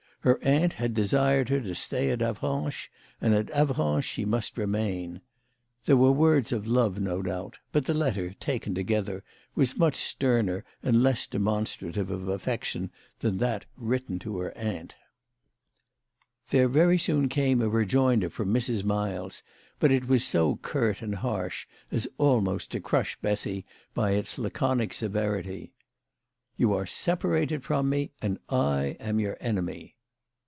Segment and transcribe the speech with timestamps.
[0.23, 5.21] Her aunt had desired her to stay at Avranches, and at Avranches she must remain.
[5.85, 9.23] There were words of love, no doubt; but the letter, taken altogether,
[9.55, 12.91] was much sterner and less demonstrative of affection
[13.21, 14.93] than that written to her aunt.
[16.51, 16.85] THE LADY OF LAUNAY.
[16.85, 18.83] 171 There very soon came a rejoinder from Mrs.
[18.83, 19.41] Miles,
[19.79, 23.65] but it was so curt and harsh as almost to crush Bessy
[23.95, 25.73] by its laconic severity.
[26.57, 29.95] "You are separated from me, and I am your enemy."